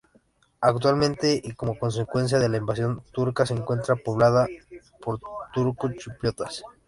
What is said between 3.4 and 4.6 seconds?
se encuentra poblada